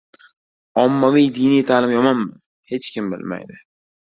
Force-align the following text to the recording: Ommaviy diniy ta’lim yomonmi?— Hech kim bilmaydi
Ommaviy 0.83 1.27
diniy 1.35 1.63
ta’lim 1.73 1.93
yomonmi?— 1.97 2.33
Hech 2.73 2.91
kim 2.97 3.13
bilmaydi 3.17 3.63